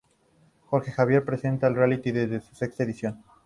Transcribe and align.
Jorge 0.65 0.91
Javier 0.91 1.23
presenta 1.23 1.67
el 1.67 1.75
reality 1.75 2.11
desde 2.11 2.41
su 2.41 2.55
sexta 2.55 2.81
edición. 2.85 3.23